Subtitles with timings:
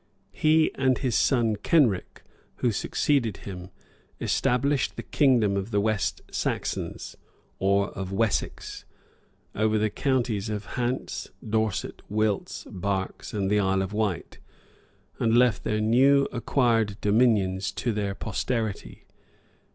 [0.31, 2.23] He and his son Kenric,
[2.55, 3.69] who succeeded him,
[4.19, 7.15] established the kingdom of the West Saxons,
[7.59, 8.83] or of Wessex,
[9.53, 14.39] over the counties of Hants, Dorset, Wilts, Berks, and the Isle of Wight,
[15.19, 19.05] and left their new acquired dominions to their posterity.